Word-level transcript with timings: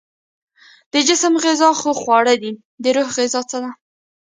د 0.91 0.93
جسم 1.07 1.33
غذا 1.43 1.69
خو 1.79 1.91
خواړه 2.01 2.35
دي، 2.41 2.51
د 2.83 2.85
روح 2.95 3.07
غذا 3.17 3.41
څه 3.49 3.57
ده؟ 3.63 3.71